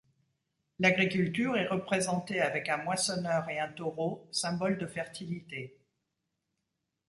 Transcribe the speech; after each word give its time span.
L'agriculture 0.79 1.55
est 1.57 1.67
représentée 1.67 2.41
avec 2.41 2.69
un 2.69 2.77
moissonneur 2.77 3.47
et 3.49 3.59
un 3.59 3.67
taureau, 3.71 4.27
symbole 4.31 4.79
de 4.79 4.87
fertilité. 4.87 5.77